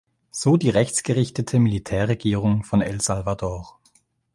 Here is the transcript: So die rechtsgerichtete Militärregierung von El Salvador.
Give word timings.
So 0.31 0.57
die 0.57 0.71
rechtsgerichtete 0.71 1.59
Militärregierung 1.59 2.63
von 2.63 2.81
El 2.81 3.01
Salvador. 3.01 3.79